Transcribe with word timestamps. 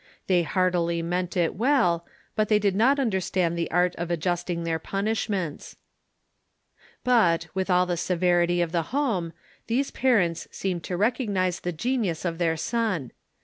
They 0.25 0.41
heartily 0.41 1.03
meant 1.03 1.37
it 1.37 1.53
well, 1.53 2.07
but 2.35 2.49
they 2.49 2.57
did 2.57 2.75
not 2.75 2.97
understand 2.99 3.55
the 3.55 3.69
art 3.69 3.93
of 3.97 4.09
adjusting 4.09 4.63
their 4.63 4.79
punishments." 4.79 5.75
But, 7.03 7.45
with 7.53 7.69
all 7.69 7.85
the 7.85 7.97
severity 7.97 8.63
of 8.63 8.71
the 8.71 8.81
home, 8.97 9.31
these 9.67 9.91
parents 9.91 10.47
seemed 10.49 10.83
to 10.85 10.97
recognize 10.97 11.59
the 11.59 11.71
genius 11.71 12.25
of 12.25 12.39
their 12.39 12.57
son. 12.57 13.11